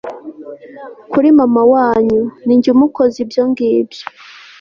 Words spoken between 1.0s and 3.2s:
kuri mama wanyu ninjye umukoze